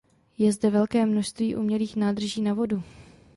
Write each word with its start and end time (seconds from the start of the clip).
Je 0.37 0.51
zde 0.51 0.69
velké 0.69 1.05
množství 1.05 1.55
umělých 1.55 1.95
nádrží 1.95 2.41
na 2.41 2.53
vodu. 2.53 2.83